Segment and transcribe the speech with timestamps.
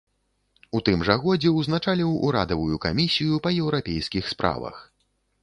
[0.77, 4.83] У тым жа годзе узначаліў урадавую камісію па еўрапейскіх справах.